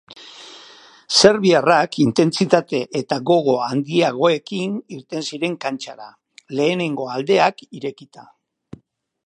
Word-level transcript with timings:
Serbiarrak 1.19 1.97
intentsitate 2.05 2.79
eta 3.01 3.19
gogo 3.31 3.55
handiagoekin 3.65 4.79
irten 4.97 5.27
ziren 5.29 5.59
kantxara, 5.67 6.09
lehenengo 6.61 7.07
aldeak 7.19 7.63
irekita. 7.83 8.27